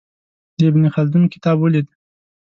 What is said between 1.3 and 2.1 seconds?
کتاب ولید.